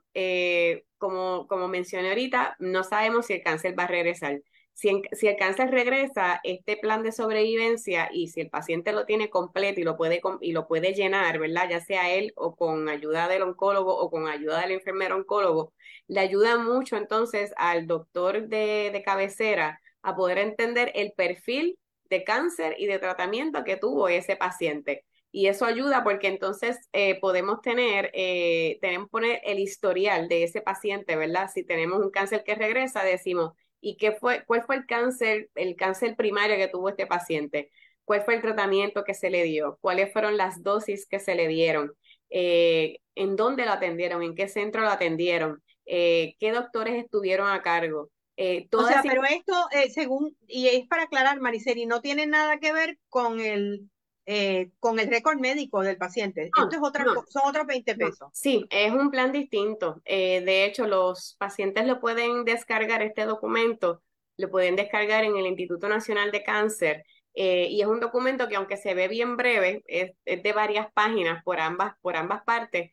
como, 0.99 1.47
como 1.49 1.69
mencioné 1.69 2.11
ahorita, 2.11 2.57
no 2.59 2.85
sabemos 2.85 3.27
si 3.27 3.35
el 3.35 3.43
cáncer 3.43 3.79
va 3.79 3.85
a 3.85 3.89
regresar. 3.89 4.43
Si, 4.75 4.89
el 4.89 5.37
cáncer 5.37 5.71
regresa, 5.71 6.41
este 6.45 6.77
plan 6.77 7.03
de 7.03 7.13
sobrevivencia 7.13 8.09
y 8.13 8.29
si 8.29 8.41
el 8.41 8.51
paciente 8.51 8.93
lo 8.93 9.05
tiene 9.05 9.29
completo 9.31 9.81
y 9.81 9.85
lo 9.85 9.97
puede, 9.97 10.21
y 10.41 10.53
lo 10.53 10.67
puede 10.67 10.95
llenar, 10.95 11.39
¿verdad? 11.39 11.69
Ya 11.71 11.81
sea 11.81 12.13
él 12.15 12.33
o 12.37 12.57
con 12.57 12.89
ayuda 12.89 13.29
del 13.29 13.43
oncólogo 13.43 13.95
o 13.97 14.11
con 14.11 14.29
ayuda 14.29 14.61
del 14.63 14.73
enfermero 14.73 15.17
oncólogo, 15.17 15.73
le 16.09 16.21
ayuda 16.21 16.57
mucho 16.59 16.97
entonces 16.97 17.53
al 17.57 17.87
doctor 17.87 18.49
de, 18.49 18.91
de 18.93 19.03
cabecera 19.03 19.82
a 20.03 20.17
poder 20.17 20.39
entender 20.39 20.93
el 20.95 21.13
perfil 21.13 21.79
de 22.11 22.25
cáncer 22.25 22.75
y 22.79 22.87
de 22.87 22.99
tratamiento 22.99 23.65
que 23.65 23.77
tuvo 23.77 24.09
ese 24.09 24.37
paciente. 24.37 25.05
Y 25.31 25.47
eso 25.47 25.65
ayuda 25.65 26.05
porque 26.05 26.29
entonces 26.29 26.79
eh, 26.93 27.19
podemos 27.21 27.63
tener, 27.63 28.11
eh, 28.13 28.79
tenemos 28.83 29.09
poner 29.09 29.41
el 29.45 29.59
historial 29.59 30.29
de 30.29 30.45
ese 30.45 30.61
paciente, 30.61 31.17
¿verdad? 31.17 31.51
Si 31.53 31.65
tenemos 31.65 32.01
un 32.01 32.11
cáncer 32.11 32.45
que 32.45 32.55
regresa, 32.55 33.03
decimos, 33.03 33.53
¿Y 33.83 33.97
qué 33.97 34.13
fue, 34.13 34.45
cuál 34.47 34.63
fue 34.65 34.77
el 34.77 34.87
cáncer, 34.87 35.51
el 35.57 35.75
cáncer 35.77 36.15
primario 36.17 36.57
que 36.57 36.69
tuvo 36.69 36.89
este 36.89 37.07
paciente? 37.07 37.71
¿Cuál 38.05 38.23
fue 38.23 38.37
el 38.37 38.41
tratamiento 38.43 39.05
que 39.05 39.13
se 39.13 39.29
le 39.29 39.43
dio? 39.43 39.77
¿Cuáles 39.81 40.13
fueron 40.13 40.37
las 40.37 40.63
dosis 40.63 41.07
que 41.07 41.19
se 41.19 41.35
le 41.35 41.49
dieron? 41.49 41.93
Eh, 42.31 42.99
¿En 43.17 43.35
dónde 43.37 43.67
lo 43.67 43.73
atendieron? 43.73 44.23
¿En 44.23 44.37
qué 44.37 44.49
centro 44.49 44.83
lo 44.83 44.89
atendieron? 44.89 45.63
Eh, 45.85 46.37
¿Qué 46.39 46.53
doctores 46.53 46.95
estuvieron 46.95 47.49
a 47.49 47.61
cargo? 47.63 48.11
Eh, 48.37 48.69
o 48.73 48.87
sea, 48.87 49.03
pero 49.03 49.25
esto, 49.25 49.55
según, 49.93 50.37
y 50.47 50.69
es 50.69 50.87
para 50.89 51.05
aclarar, 51.05 51.41
Mariceli, 51.41 51.87
no 51.87 52.01
tiene 52.01 52.27
nada 52.27 52.59
que 52.59 52.73
ver 52.73 52.99
con 53.09 53.41
el 53.41 53.91
eh, 54.25 54.71
con 54.79 55.01
el 55.01 55.09
récord 55.09 55.41
médico 55.41 55.83
del 55.83 55.97
paciente. 55.97 56.45
Esto 56.45 56.69
es 56.71 56.79
otra, 56.81 57.05
son 57.29 57.43
otros 57.45 57.67
20 57.67 57.97
pesos. 57.97 58.29
Sí, 58.33 58.65
es 58.71 58.93
un 58.93 59.11
plan 59.11 59.33
distinto. 59.33 60.01
Eh, 60.05 60.43
de 60.43 60.65
hecho, 60.65 60.87
los 60.87 61.35
pacientes 61.41 61.87
lo 61.87 62.01
pueden 62.01 62.45
descargar 62.45 63.03
este 63.03 63.25
documento, 63.25 64.01
lo 64.37 64.49
pueden 64.49 64.77
descargar 64.77 65.25
en 65.25 65.37
el 65.37 65.47
Instituto 65.47 65.89
Nacional 65.89 66.31
de 66.31 66.45
Cáncer. 66.45 67.05
Eh, 67.35 67.67
y 67.69 67.81
es 67.81 67.89
un 67.89 67.99
documento 67.99 68.47
que 68.47 68.55
aunque 68.55 68.77
se 68.77 68.95
ve 68.95 69.09
bien 69.09 69.37
breve, 69.37 69.83
es, 69.89 70.13
de 70.25 70.53
varias 70.53 70.93
páginas 70.93 71.43
por 71.43 71.59
ambas, 71.59 71.95
por 72.01 72.15
ambas 72.15 72.45
partes, 72.45 72.93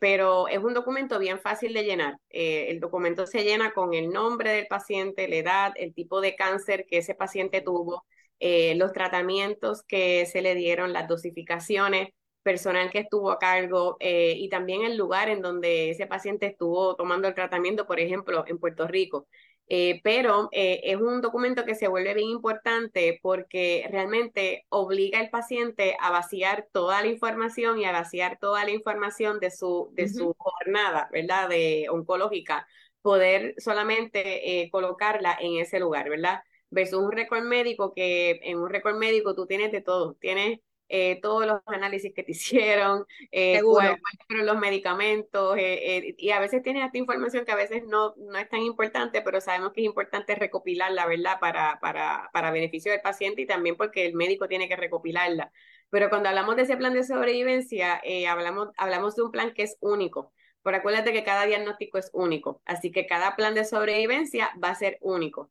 pero 0.00 0.48
es 0.48 0.58
un 0.58 0.74
documento 0.74 1.18
bien 1.18 1.40
fácil 1.40 1.72
de 1.72 1.84
llenar. 1.84 2.18
el 2.30 2.80
documento 2.80 3.26
se 3.26 3.42
llena 3.44 3.72
con 3.72 3.94
el 3.94 4.10
nombre 4.10 4.50
del 4.50 4.66
paciente, 4.66 5.28
la 5.28 5.36
edad, 5.36 5.72
el 5.76 5.94
tipo 5.94 6.20
de 6.20 6.36
cáncer 6.36 6.86
que 6.88 6.98
ese 6.98 7.14
paciente 7.14 7.60
tuvo, 7.62 8.04
eh, 8.38 8.74
los 8.76 8.92
tratamientos 8.92 9.82
que 9.82 10.26
se 10.26 10.42
le 10.42 10.54
dieron, 10.54 10.92
las 10.92 11.08
dosificaciones, 11.08 12.08
personal 12.42 12.90
que 12.90 13.00
estuvo 13.00 13.30
a 13.32 13.38
cargo 13.40 13.96
eh, 13.98 14.34
y 14.36 14.48
también 14.48 14.82
el 14.84 14.96
lugar 14.96 15.28
en 15.28 15.42
donde 15.42 15.90
ese 15.90 16.06
paciente 16.06 16.46
estuvo 16.46 16.94
tomando 16.94 17.26
el 17.26 17.34
tratamiento, 17.34 17.86
por 17.86 17.98
ejemplo, 17.98 18.44
en 18.46 18.58
Puerto 18.58 18.86
Rico. 18.86 19.26
Eh, 19.68 20.00
pero 20.04 20.48
eh, 20.52 20.80
es 20.84 20.96
un 21.00 21.20
documento 21.20 21.64
que 21.64 21.74
se 21.74 21.88
vuelve 21.88 22.14
bien 22.14 22.28
importante 22.28 23.18
porque 23.20 23.88
realmente 23.90 24.64
obliga 24.68 25.18
al 25.18 25.30
paciente 25.30 25.96
a 26.00 26.10
vaciar 26.10 26.68
toda 26.72 27.00
la 27.02 27.08
información 27.08 27.80
y 27.80 27.84
a 27.84 27.90
vaciar 27.92 28.38
toda 28.40 28.64
la 28.64 28.70
información 28.70 29.40
de 29.40 29.50
su, 29.50 29.90
de 29.94 30.08
su 30.08 30.34
jornada, 30.38 31.08
¿verdad? 31.12 31.48
De 31.48 31.86
oncológica, 31.90 32.68
poder 33.02 33.54
solamente 33.58 34.62
eh, 34.62 34.70
colocarla 34.70 35.36
en 35.40 35.58
ese 35.58 35.80
lugar, 35.80 36.08
¿verdad? 36.10 36.42
Versus 36.70 37.00
un 37.00 37.10
récord 37.12 37.42
médico 37.44 37.92
que 37.94 38.38
en 38.42 38.58
un 38.58 38.68
récord 38.70 38.96
médico 38.96 39.34
tú 39.34 39.46
tienes 39.46 39.72
de 39.72 39.80
todo, 39.80 40.14
tienes 40.20 40.60
eh, 40.88 41.18
todos 41.20 41.46
los 41.46 41.60
análisis 41.66 42.12
que 42.14 42.22
te 42.22 42.30
hicieron, 42.32 43.06
eh, 43.32 43.60
cuáles 43.62 43.98
fueron 44.26 44.46
los 44.46 44.58
medicamentos, 44.58 45.56
eh, 45.58 46.14
y 46.16 46.30
a 46.30 46.40
veces 46.40 46.62
tienes 46.62 46.84
esta 46.84 46.98
información 46.98 47.44
que 47.44 47.52
a 47.52 47.56
veces 47.56 47.82
no, 47.86 48.14
no 48.16 48.38
es 48.38 48.48
tan 48.48 48.60
importante, 48.60 49.22
pero 49.22 49.40
sabemos 49.40 49.72
que 49.72 49.80
es 49.80 49.86
importante 49.86 50.34
recopilarla, 50.34 51.06
¿verdad? 51.06 51.38
Para, 51.40 51.78
para, 51.80 52.30
para 52.32 52.50
beneficio 52.50 52.92
del 52.92 53.00
paciente 53.00 53.42
y 53.42 53.46
también 53.46 53.76
porque 53.76 54.06
el 54.06 54.14
médico 54.14 54.48
tiene 54.48 54.68
que 54.68 54.76
recopilarla. 54.76 55.52
Pero 55.90 56.08
cuando 56.08 56.28
hablamos 56.28 56.56
de 56.56 56.62
ese 56.62 56.76
plan 56.76 56.94
de 56.94 57.04
sobrevivencia, 57.04 58.00
hablamos, 58.28 58.68
hablamos 58.76 59.14
de 59.16 59.22
un 59.22 59.30
plan 59.30 59.54
que 59.54 59.62
es 59.62 59.76
único. 59.80 60.32
Pero 60.62 60.78
acuérdate 60.78 61.12
que 61.12 61.22
cada 61.22 61.46
diagnóstico 61.46 61.98
es 61.98 62.10
único, 62.12 62.60
así 62.64 62.90
que 62.90 63.06
cada 63.06 63.36
plan 63.36 63.54
de 63.54 63.64
sobrevivencia 63.64 64.50
va 64.62 64.70
a 64.70 64.74
ser 64.74 64.98
único. 65.00 65.50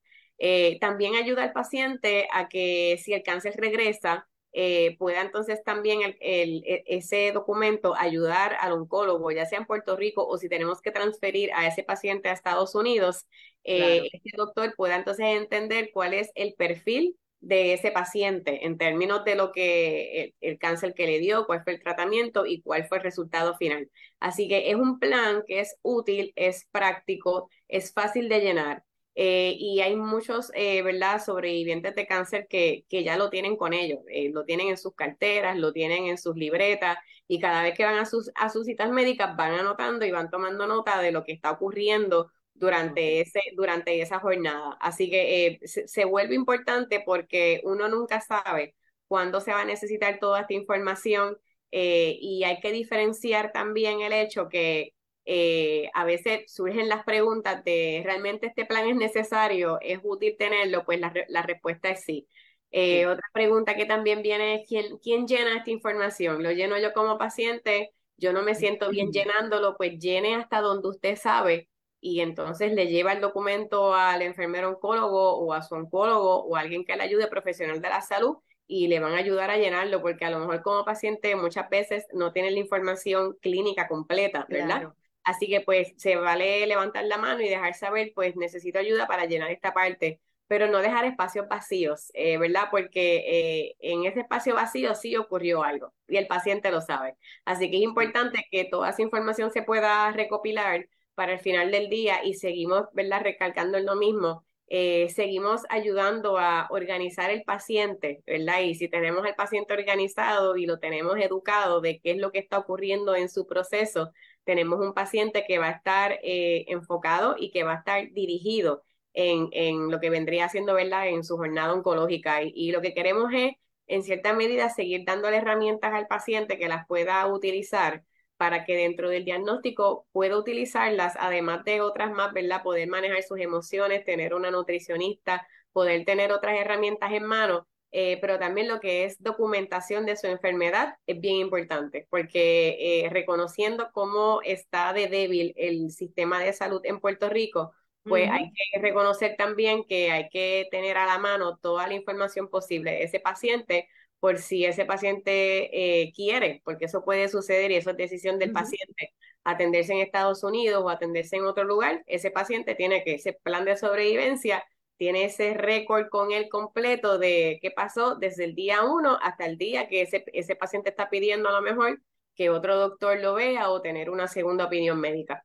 también 0.81 1.15
ayuda 1.15 1.43
al 1.43 1.53
paciente 1.53 2.27
a 2.33 2.49
que 2.49 2.99
si 3.01 3.13
el 3.13 3.23
cáncer 3.23 3.55
regresa, 3.57 4.27
eh, 4.57 4.95
pueda 4.97 5.21
entonces 5.21 5.61
también 5.65 5.99
el, 6.01 6.63
e, 6.65 6.83
ese 6.87 7.33
documento 7.33 7.93
ayudar 7.93 8.55
al 8.61 8.71
oncólogo, 8.71 9.29
ya 9.31 9.45
sea 9.45 9.59
en 9.59 9.65
Puerto 9.65 9.97
Rico 9.97 10.25
o 10.25 10.37
si 10.37 10.47
tenemos 10.47 10.81
que 10.81 10.91
transferir 10.91 11.51
a 11.53 11.67
ese 11.67 11.83
paciente 11.83 12.29
a 12.29 12.31
Estados 12.31 12.73
Unidos, 12.73 13.27
eh, 13.65 14.07
este 14.13 14.31
doctor 14.37 14.73
pueda 14.77 14.95
entonces 14.95 15.25
entender 15.25 15.89
cuál 15.93 16.13
es 16.13 16.31
el 16.35 16.53
perfil 16.53 17.17
de 17.41 17.73
ese 17.73 17.91
paciente 17.91 18.65
en 18.65 18.77
términos 18.77 19.25
de 19.25 19.35
lo 19.35 19.51
que 19.51 20.33
el, 20.39 20.57
cáncer 20.57 20.93
que 20.93 21.05
le 21.05 21.19
dio, 21.19 21.45
cuál 21.47 21.61
fue 21.65 21.73
el 21.73 21.83
tratamiento 21.83 22.45
y 22.45 22.61
cuál 22.61 22.87
fue 22.87 22.99
el 22.99 23.03
resultado 23.03 23.57
final. 23.57 23.91
Así 24.21 24.47
que 24.47 24.69
es 24.69 24.75
un 24.77 24.99
plan 24.99 25.43
que 25.45 25.59
es 25.59 25.75
útil, 25.81 26.31
es 26.37 26.65
práctico, 26.71 27.49
es 27.67 27.91
fácil 27.91 28.29
de 28.29 28.39
llenar. 28.39 28.83
Eh, 29.17 29.55
y 29.57 29.79
hay 29.81 29.95
muchos, 29.95 30.51
eh, 30.55 30.81
¿verdad?, 30.81 31.23
sobrevivientes 31.23 31.95
de 31.95 32.05
cáncer 32.05 32.47
que, 32.49 32.85
que 32.89 33.03
ya 33.05 33.15
lo 33.17 33.29
tienen 33.29 33.55
con 33.55 33.73
ellos, 33.73 33.99
eh, 34.09 34.29
lo 34.33 34.43
tienen 34.43 34.67
en 34.69 34.77
sus 34.77 34.93
carteras, 34.93 35.57
lo 35.57 35.71
tienen 35.71 36.07
en 36.07 36.17
sus 36.17 36.35
libretas 36.35 36.97
y 37.27 37.39
cada 37.39 37.63
vez 37.63 37.75
que 37.77 37.85
van 37.85 37.97
a 37.97 38.05
sus, 38.05 38.29
a 38.35 38.49
sus 38.49 38.65
citas 38.65 38.91
médicas 38.91 39.35
van 39.37 39.53
anotando 39.53 40.05
y 40.05 40.11
van 40.11 40.29
tomando 40.29 40.67
nota 40.67 41.01
de 41.01 41.11
lo 41.13 41.23
que 41.23 41.31
está 41.31 41.51
ocurriendo 41.51 42.29
durante, 42.53 43.21
ese, 43.21 43.39
durante 43.55 44.01
esa 44.01 44.19
jornada. 44.19 44.77
Así 44.81 45.09
que 45.09 45.59
se, 45.63 45.87
se 45.87 46.05
vuelve 46.05 46.35
importante 46.35 47.01
porque 47.05 47.61
uno 47.63 47.87
nunca 47.87 48.19
sabe 48.21 48.75
cuándo 49.07 49.39
se 49.39 49.51
va 49.53 49.61
a 49.61 49.65
necesitar 49.65 50.19
toda 50.19 50.41
esta 50.41 50.53
información 50.53 51.37
y 51.71 52.43
hay 52.45 52.61
que 52.61 52.71
diferenciar 52.71 53.51
también 53.51 53.99
el 54.01 54.13
hecho 54.13 54.47
que 54.47 54.94
eh, 55.25 55.89
a 55.93 56.05
veces 56.05 56.51
surgen 56.51 56.89
las 56.89 57.03
preguntas 57.03 57.63
de 57.63 58.01
¿realmente 58.05 58.47
este 58.47 58.65
plan 58.65 58.87
es 58.87 58.95
necesario? 58.95 59.79
¿Es 59.81 59.99
útil 60.03 60.35
tenerlo? 60.37 60.85
Pues 60.85 60.99
la, 60.99 61.13
la 61.29 61.41
respuesta 61.41 61.89
es 61.89 62.03
sí. 62.03 62.27
Eh, 62.71 63.05
otra 63.07 63.23
pregunta 63.33 63.75
que 63.75 63.85
también 63.85 64.21
viene 64.21 64.55
es 64.55 64.67
¿quién, 64.67 64.97
¿quién 64.99 65.27
llena 65.27 65.57
esta 65.57 65.71
información? 65.71 66.43
¿Lo 66.43 66.51
lleno 66.51 66.77
yo 66.77 66.93
como 66.93 67.17
paciente? 67.17 67.93
Yo 68.17 68.33
no 68.33 68.43
me 68.43 68.55
siento 68.55 68.89
bien 68.89 69.11
llenándolo, 69.11 69.75
pues 69.77 69.97
llene 69.99 70.35
hasta 70.35 70.61
donde 70.61 70.89
usted 70.89 71.15
sabe 71.15 71.69
y 72.01 72.19
entonces 72.21 72.71
le 72.73 72.87
lleva 72.87 73.13
el 73.13 73.21
documento 73.21 73.93
al 73.95 74.21
enfermero 74.21 74.69
oncólogo 74.69 75.37
o 75.37 75.53
a 75.53 75.61
su 75.61 75.75
oncólogo 75.75 76.43
o 76.43 76.55
a 76.55 76.61
alguien 76.61 76.85
que 76.85 76.95
le 76.95 77.03
ayude 77.03 77.27
profesional 77.27 77.81
de 77.81 77.89
la 77.89 78.01
salud 78.01 78.37
y 78.67 78.87
le 78.87 78.99
van 78.99 79.13
a 79.13 79.17
ayudar 79.17 79.49
a 79.51 79.57
llenarlo 79.57 80.01
porque 80.01 80.25
a 80.25 80.29
lo 80.29 80.39
mejor 80.39 80.61
como 80.61 80.85
paciente 80.85 81.35
muchas 81.35 81.69
veces 81.69 82.05
no 82.13 82.31
tiene 82.33 82.51
la 82.51 82.59
información 82.59 83.37
clínica 83.41 83.87
completa, 83.87 84.47
¿verdad? 84.49 84.87
Así 85.25 85.47
que 85.49 85.61
pues 85.61 85.93
se 85.97 86.15
vale 86.17 86.65
levantar 86.67 87.05
la 87.05 87.17
mano 87.17 87.41
y 87.41 87.49
dejar 87.49 87.73
saber, 87.75 88.13
pues 88.15 88.35
necesito 88.37 88.79
ayuda 88.79 89.07
para 89.07 89.25
llenar 89.25 89.51
esta 89.51 89.73
parte, 89.73 90.21
pero 90.47 90.67
no 90.67 90.79
dejar 90.79 91.05
espacios 91.05 91.47
vacíos, 91.47 92.11
eh, 92.13 92.37
¿verdad? 92.37 92.67
Porque 92.71 93.23
eh, 93.27 93.75
en 93.79 94.05
ese 94.05 94.21
espacio 94.21 94.55
vacío 94.55 94.93
sí 94.95 95.15
ocurrió 95.17 95.63
algo 95.63 95.93
y 96.07 96.17
el 96.17 96.27
paciente 96.27 96.71
lo 96.71 96.81
sabe. 96.81 97.15
Así 97.45 97.71
que 97.71 97.77
es 97.77 97.83
importante 97.83 98.45
que 98.51 98.65
toda 98.65 98.89
esa 98.91 99.01
información 99.01 99.51
se 99.51 99.63
pueda 99.63 100.11
recopilar 100.11 100.87
para 101.15 101.33
el 101.33 101.39
final 101.39 101.71
del 101.71 101.89
día 101.89 102.23
y 102.23 102.35
seguimos, 102.35 102.85
¿verdad? 102.93 103.21
Recalcando 103.23 103.79
lo 103.79 103.95
mismo. 103.95 104.45
Eh, 104.67 105.09
seguimos 105.09 105.61
ayudando 105.69 106.39
a 106.39 106.67
organizar 106.71 107.29
el 107.29 107.43
paciente, 107.43 108.23
¿verdad? 108.25 108.61
Y 108.61 108.75
si 108.75 108.87
tenemos 108.89 109.23
al 109.25 109.35
paciente 109.35 109.73
organizado 109.73 110.57
y 110.57 110.65
lo 110.65 110.79
tenemos 110.79 111.17
educado 111.19 111.81
de 111.81 111.99
qué 111.99 112.11
es 112.11 112.17
lo 112.17 112.31
que 112.31 112.39
está 112.39 112.57
ocurriendo 112.57 113.15
en 113.15 113.29
su 113.29 113.45
proceso, 113.45 114.11
tenemos 114.45 114.79
un 114.79 114.93
paciente 114.93 115.45
que 115.47 115.59
va 115.59 115.67
a 115.67 115.71
estar 115.71 116.19
eh, 116.23 116.65
enfocado 116.67 117.35
y 117.37 117.51
que 117.51 117.63
va 117.63 117.73
a 117.73 117.77
estar 117.77 118.11
dirigido 118.13 118.83
en, 119.13 119.49
en, 119.51 119.91
lo 119.91 119.99
que 119.99 120.09
vendría 120.09 120.49
siendo, 120.49 120.73
¿verdad?, 120.73 121.07
en 121.09 121.23
su 121.23 121.37
jornada 121.37 121.73
oncológica. 121.73 122.41
Y, 122.43 122.71
lo 122.71 122.81
que 122.81 122.93
queremos 122.93 123.31
es, 123.33 123.53
en 123.87 124.03
cierta 124.03 124.33
medida, 124.33 124.69
seguir 124.69 125.03
dándole 125.05 125.37
herramientas 125.37 125.93
al 125.93 126.07
paciente 126.07 126.57
que 126.57 126.67
las 126.67 126.87
pueda 126.87 127.25
utilizar 127.27 128.03
para 128.37 128.65
que 128.65 128.75
dentro 128.75 129.09
del 129.09 129.25
diagnóstico 129.25 130.07
pueda 130.11 130.37
utilizarlas, 130.37 131.15
además 131.19 131.63
de 131.65 131.81
otras 131.81 132.11
más, 132.11 132.33
¿verdad? 132.33 132.63
Poder 132.63 132.87
manejar 132.89 133.23
sus 133.23 133.39
emociones, 133.39 134.03
tener 134.05 134.33
una 134.33 134.51
nutricionista, 134.51 135.47
poder 135.71 136.05
tener 136.05 136.31
otras 136.31 136.55
herramientas 136.57 137.11
en 137.13 137.23
mano 137.25 137.67
eh, 137.97 138.17
pero 138.19 138.37
también 138.37 138.67
lo 138.67 138.81
que 138.81 139.05
es 139.05 139.23
documentación 139.23 140.05
de 140.05 140.17
su 140.17 140.27
enfermedad 140.27 140.97
es 141.07 141.21
bien 141.21 141.37
importante, 141.37 142.05
porque 142.09 142.75
eh, 142.77 143.09
reconociendo 143.09 143.89
cómo 143.93 144.41
está 144.43 144.91
de 144.91 145.07
débil 145.07 145.53
el 145.55 145.89
sistema 145.91 146.41
de 146.41 146.51
salud 146.51 146.81
en 146.83 146.99
Puerto 146.99 147.29
Rico, 147.29 147.71
pues 148.03 148.29
hay 148.29 148.51
que 148.51 148.81
reconocer 148.81 149.37
también 149.37 149.85
que 149.85 150.11
hay 150.11 150.27
que 150.27 150.67
tener 150.71 150.97
a 150.97 151.05
la 151.05 151.19
mano 151.19 151.57
toda 151.57 151.87
la 151.87 151.93
información 151.93 152.49
posible 152.49 152.91
de 152.91 153.03
ese 153.03 153.21
paciente 153.21 153.87
por 154.19 154.39
si 154.39 154.65
ese 154.65 154.83
paciente 154.83 156.01
eh, 156.03 156.11
quiere, 156.13 156.61
porque 156.65 156.85
eso 156.85 157.01
puede 157.05 157.29
suceder 157.29 157.71
y 157.71 157.75
eso 157.75 157.91
es 157.91 157.97
decisión 157.97 158.39
del 158.39 158.51
paciente, 158.51 159.13
atenderse 159.45 159.93
en 159.93 159.99
Estados 159.99 160.43
Unidos 160.43 160.83
o 160.83 160.89
atenderse 160.89 161.37
en 161.37 161.45
otro 161.45 161.63
lugar, 161.63 162.03
ese 162.07 162.29
paciente 162.29 162.75
tiene 162.75 163.05
que, 163.05 163.13
ese 163.13 163.31
plan 163.31 163.63
de 163.63 163.77
sobrevivencia 163.77 164.65
tiene 164.97 165.25
ese 165.25 165.53
récord 165.53 166.09
con 166.09 166.31
él 166.31 166.49
completo 166.49 167.17
de 167.17 167.59
qué 167.61 167.71
pasó 167.71 168.15
desde 168.15 168.45
el 168.45 168.55
día 168.55 168.83
uno 168.83 169.17
hasta 169.21 169.45
el 169.45 169.57
día 169.57 169.87
que 169.87 170.01
ese, 170.01 170.23
ese 170.33 170.55
paciente 170.55 170.89
está 170.89 171.09
pidiendo 171.09 171.49
a 171.49 171.53
lo 171.53 171.61
mejor 171.61 172.01
que 172.35 172.49
otro 172.49 172.77
doctor 172.77 173.19
lo 173.19 173.33
vea 173.33 173.69
o 173.69 173.81
tener 173.81 174.09
una 174.09 174.27
segunda 174.27 174.65
opinión 174.65 174.99
médica. 174.99 175.43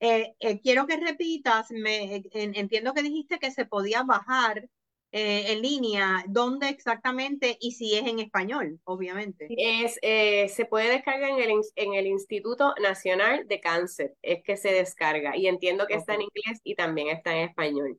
Eh, 0.00 0.34
eh, 0.38 0.60
quiero 0.60 0.86
que 0.86 0.96
repitas, 0.96 1.70
me, 1.70 2.22
entiendo 2.32 2.94
que 2.94 3.02
dijiste 3.02 3.38
que 3.38 3.50
se 3.50 3.66
podía 3.66 4.04
bajar 4.04 4.68
eh, 5.10 5.52
en 5.52 5.62
línea, 5.62 6.24
¿dónde 6.28 6.68
exactamente 6.68 7.56
y 7.60 7.72
si 7.72 7.94
es 7.96 8.06
en 8.06 8.20
español, 8.20 8.78
obviamente? 8.84 9.48
Es, 9.50 9.98
se 10.54 10.64
puede 10.66 10.90
descargar 10.90 11.30
en 11.30 11.50
el, 11.50 11.60
en 11.74 11.94
el 11.94 12.06
Instituto 12.06 12.74
Nacional 12.80 13.48
de 13.48 13.60
Cáncer, 13.60 14.14
es 14.22 14.42
que 14.44 14.56
se 14.56 14.72
descarga 14.72 15.36
y 15.36 15.48
entiendo 15.48 15.86
que 15.86 15.94
está 15.94 16.14
en 16.14 16.22
inglés 16.22 16.60
y 16.62 16.74
también 16.74 17.08
está 17.08 17.36
en 17.36 17.48
español. 17.48 17.98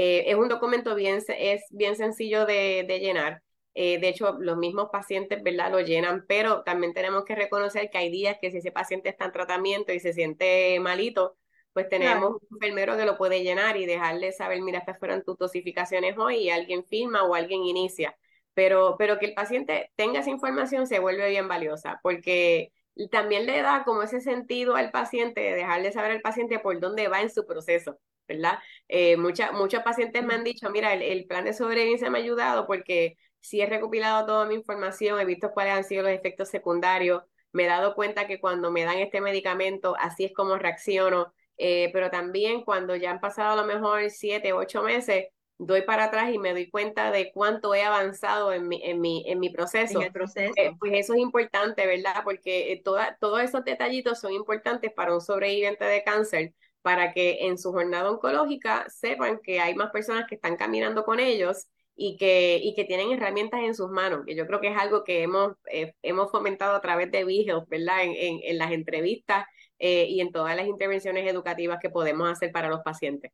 Eh, 0.00 0.30
es 0.30 0.36
un 0.36 0.46
documento 0.48 0.94
bien, 0.94 1.20
es 1.26 1.64
bien 1.70 1.96
sencillo 1.96 2.46
de, 2.46 2.84
llenar. 3.00 3.42
Eh, 3.74 3.98
de 3.98 4.08
hecho, 4.08 4.36
los 4.38 4.56
mismos 4.56 4.90
pacientes, 4.92 5.42
¿verdad? 5.42 5.72
Lo 5.72 5.80
llenan, 5.80 6.24
pero 6.28 6.62
también 6.62 6.94
tenemos 6.94 7.24
que 7.24 7.34
reconocer 7.34 7.90
que 7.90 7.98
hay 7.98 8.08
días 8.08 8.36
que 8.40 8.52
si 8.52 8.58
ese 8.58 8.70
paciente 8.70 9.08
está 9.08 9.24
en 9.24 9.32
tratamiento 9.32 9.92
y 9.92 9.98
se 9.98 10.12
siente 10.12 10.78
malito, 10.78 11.36
pues 11.72 11.88
tenemos 11.88 12.30
un 12.30 12.48
enfermero 12.52 12.96
que 12.96 13.06
lo 13.06 13.18
puede 13.18 13.42
llenar 13.42 13.76
y 13.76 13.86
dejarle 13.86 14.30
saber, 14.30 14.62
mira, 14.62 14.78
estas 14.78 15.00
fueron 15.00 15.24
tus 15.24 15.36
dosificaciones 15.36 16.16
hoy 16.16 16.36
y 16.44 16.50
alguien 16.50 16.84
firma 16.84 17.24
o 17.24 17.34
alguien 17.34 17.64
inicia. 17.64 18.16
Pero, 18.54 18.94
pero 19.00 19.18
que 19.18 19.26
el 19.26 19.34
paciente 19.34 19.90
tenga 19.96 20.20
esa 20.20 20.30
información 20.30 20.86
se 20.86 21.00
vuelve 21.00 21.28
bien 21.28 21.48
valiosa, 21.48 21.98
porque 22.04 22.70
también 23.10 23.46
le 23.46 23.62
da 23.62 23.84
como 23.84 24.02
ese 24.02 24.20
sentido 24.20 24.74
al 24.76 24.90
paciente 24.90 25.40
de 25.40 25.54
dejarle 25.54 25.92
saber 25.92 26.10
al 26.12 26.20
paciente 26.20 26.58
por 26.58 26.80
dónde 26.80 27.08
va 27.08 27.20
en 27.22 27.30
su 27.30 27.46
proceso. 27.46 27.98
¿verdad? 28.28 28.58
Eh, 28.88 29.16
muchos 29.16 29.82
pacientes 29.82 30.22
me 30.24 30.34
han 30.34 30.44
dicho, 30.44 30.68
mira, 30.70 30.92
el, 30.94 31.26
plan 31.26 31.44
de 31.44 31.54
sobrevivencia 31.54 32.10
me 32.10 32.18
ha 32.18 32.22
ayudado 32.22 32.66
porque 32.66 33.16
si 33.40 33.60
he 33.60 33.66
recopilado 33.66 34.26
toda 34.26 34.46
mi 34.46 34.54
información, 34.54 35.18
he 35.18 35.24
visto 35.24 35.50
cuáles 35.52 35.74
han 35.74 35.84
sido 35.84 36.02
los 36.02 36.12
efectos 36.12 36.48
secundarios, 36.50 37.22
me 37.52 37.64
he 37.64 37.66
dado 37.66 37.94
cuenta 37.94 38.26
que 38.26 38.40
cuando 38.40 38.70
me 38.70 38.84
dan 38.84 38.98
este 38.98 39.20
medicamento, 39.20 39.96
así 39.98 40.26
es 40.26 40.32
como 40.34 40.58
reacciono, 40.58 41.32
eh, 41.56 41.90
pero 41.92 42.10
también 42.10 42.64
cuando 42.64 42.94
ya 42.96 43.10
han 43.10 43.20
pasado 43.20 43.52
a 43.52 43.56
lo 43.56 43.64
mejor 43.66 44.10
siete, 44.10 44.52
ocho 44.52 44.82
meses, 44.82 45.28
doy 45.58 45.82
para 45.82 46.04
atrás 46.04 46.32
y 46.32 46.38
me 46.38 46.52
doy 46.52 46.70
cuenta 46.70 47.10
de 47.10 47.32
cuánto 47.32 47.74
he 47.74 47.82
avanzado 47.82 48.52
en 48.52 48.68
mi, 48.68 48.80
en 48.84 49.00
mi, 49.00 49.24
en 49.26 49.40
mi 49.40 49.50
proceso. 49.50 50.00
el 50.00 50.12
proceso. 50.12 50.52
Eh, 50.56 50.72
pues 50.78 50.92
eso 50.94 51.14
es 51.14 51.20
importante, 51.20 51.86
¿verdad? 51.86 52.22
Porque 52.24 52.80
toda, 52.84 53.16
todos 53.20 53.42
esos 53.42 53.64
detallitos 53.64 54.20
son 54.20 54.32
importantes 54.32 54.92
para 54.92 55.14
un 55.14 55.20
sobreviviente 55.20 55.84
de 55.84 56.02
cáncer, 56.04 56.54
para 56.82 57.12
que 57.12 57.46
en 57.46 57.58
su 57.58 57.72
jornada 57.72 58.10
oncológica 58.10 58.88
sepan 58.88 59.40
que 59.42 59.60
hay 59.60 59.74
más 59.74 59.90
personas 59.90 60.26
que 60.28 60.36
están 60.36 60.56
caminando 60.56 61.04
con 61.04 61.20
ellos 61.20 61.66
y 61.96 62.16
que, 62.16 62.60
y 62.62 62.74
que 62.74 62.84
tienen 62.84 63.10
herramientas 63.10 63.60
en 63.60 63.74
sus 63.74 63.90
manos, 63.90 64.24
que 64.24 64.36
yo 64.36 64.46
creo 64.46 64.60
que 64.60 64.68
es 64.68 64.76
algo 64.78 65.02
que 65.02 65.22
hemos, 65.22 65.54
eh, 65.70 65.92
hemos 66.02 66.30
fomentado 66.30 66.76
a 66.76 66.80
través 66.80 67.10
de 67.10 67.24
Vigil, 67.24 67.62
¿verdad? 67.66 68.04
En, 68.04 68.12
en, 68.14 68.40
en 68.44 68.58
las 68.58 68.70
entrevistas 68.70 69.46
eh, 69.80 70.06
y 70.08 70.20
en 70.20 70.30
todas 70.30 70.54
las 70.56 70.68
intervenciones 70.68 71.28
educativas 71.28 71.78
que 71.80 71.90
podemos 71.90 72.30
hacer 72.30 72.52
para 72.52 72.68
los 72.68 72.80
pacientes. 72.82 73.32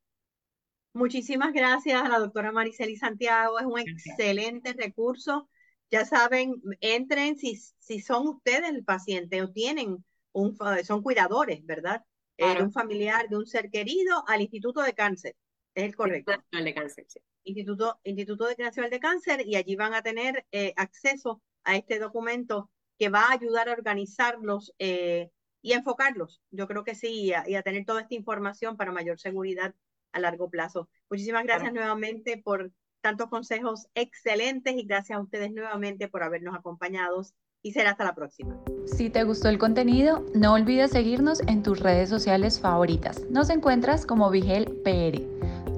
Muchísimas 0.94 1.52
gracias 1.52 2.00
a 2.00 2.08
la 2.08 2.20
doctora 2.20 2.52
Mariceli 2.52 2.96
Santiago, 2.96 3.58
es 3.58 3.66
un 3.66 3.80
excelente 3.80 4.72
recurso. 4.74 5.48
Ya 5.90 6.04
saben, 6.04 6.62
entren 6.80 7.36
si, 7.36 7.56
si 7.78 8.00
son 8.00 8.28
ustedes 8.28 8.70
el 8.70 8.84
paciente 8.84 9.42
o 9.42 9.50
tienen 9.50 10.04
un, 10.32 10.56
son 10.84 11.02
cuidadores, 11.02 11.66
¿verdad? 11.66 12.04
Eh, 12.36 12.54
de 12.54 12.62
un 12.62 12.72
familiar, 12.72 13.28
de 13.28 13.36
un 13.36 13.46
ser 13.46 13.70
querido, 13.70 14.24
al 14.28 14.40
Instituto 14.40 14.82
de 14.82 14.94
Cáncer. 14.94 15.36
Es 15.74 15.84
el 15.84 15.96
correcto. 15.96 16.30
Nacional 16.30 16.64
de 16.64 16.74
Cáncer, 16.74 17.04
sí. 17.08 17.20
Instituto, 17.42 18.00
Instituto 18.04 18.46
Nacional 18.56 18.90
de 18.90 19.00
Cáncer 19.00 19.46
y 19.46 19.56
allí 19.56 19.74
van 19.74 19.94
a 19.94 20.02
tener 20.02 20.46
eh, 20.52 20.72
acceso 20.76 21.42
a 21.64 21.76
este 21.76 21.98
documento 21.98 22.70
que 22.98 23.08
va 23.08 23.24
a 23.24 23.32
ayudar 23.32 23.68
a 23.68 23.72
organizarlos 23.72 24.72
eh, 24.78 25.30
y 25.60 25.72
enfocarlos. 25.72 26.40
Yo 26.50 26.68
creo 26.68 26.84
que 26.84 26.94
sí, 26.94 27.32
y 27.32 27.32
a, 27.32 27.62
tener 27.62 27.84
toda 27.84 28.02
esta 28.02 28.14
información 28.14 28.76
para 28.76 28.92
mayor 28.92 29.18
seguridad 29.18 29.74
a 30.14 30.20
largo 30.20 30.48
plazo. 30.48 30.88
Muchísimas 31.10 31.44
gracias 31.44 31.72
nuevamente 31.72 32.40
por 32.42 32.70
tantos 33.02 33.28
consejos 33.28 33.88
excelentes 33.94 34.74
y 34.74 34.86
gracias 34.86 35.18
a 35.18 35.22
ustedes 35.22 35.52
nuevamente 35.52 36.08
por 36.08 36.22
habernos 36.22 36.54
acompañado 36.54 37.20
y 37.62 37.72
será 37.72 37.90
hasta 37.90 38.04
la 38.04 38.14
próxima. 38.14 38.58
Si 38.86 39.10
te 39.10 39.24
gustó 39.24 39.48
el 39.48 39.58
contenido, 39.58 40.24
no 40.34 40.54
olvides 40.54 40.92
seguirnos 40.92 41.40
en 41.46 41.62
tus 41.62 41.80
redes 41.80 42.08
sociales 42.08 42.60
favoritas. 42.60 43.22
Nos 43.30 43.50
encuentras 43.50 44.06
como 44.06 44.30
Vigel 44.30 44.66
PR. 44.84 45.20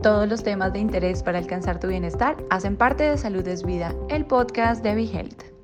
Todos 0.03 0.29
los 0.29 0.45
temas 0.45 0.73
de 0.73 0.81
interés 0.81 1.23
para 1.23 1.39
alcanzar 1.39 1.81
tu 1.81 1.89
bienestar 1.89 2.37
hacen 2.51 2.77
parte 2.77 3.05
de 3.05 3.17
Salud 3.17 3.47
es 3.49 3.65
Vida, 3.65 3.95
el 4.09 4.27
podcast 4.27 4.83
de 4.85 5.05
Health. 5.05 5.56